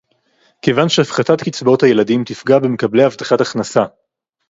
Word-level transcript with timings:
כיוון 0.61 0.89
שהפחתת 0.89 1.41
קצבאות 1.41 1.83
הילדים 1.83 2.23
תפגע 2.25 2.59
במקבלי 2.59 3.03
הבטחת 3.03 3.41
הכנסה 3.41 3.83